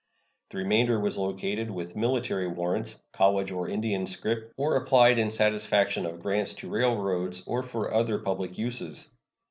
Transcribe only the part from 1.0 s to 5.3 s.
located with military warrants, college or Indian scrip, or applied in